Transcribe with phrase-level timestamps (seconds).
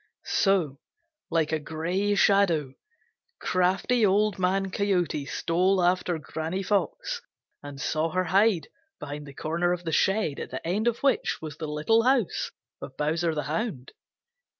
[0.25, 0.79] So,
[1.29, 2.73] like a gray shadow,
[3.37, 7.21] crafty Old Man Coyote stole after Granny Fox
[7.61, 8.67] and saw her hide
[8.99, 12.49] behind the corner of the shed at the end of which was the little house
[12.81, 13.91] of Bowser the Hound.